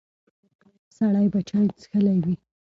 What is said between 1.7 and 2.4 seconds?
څښلی وي.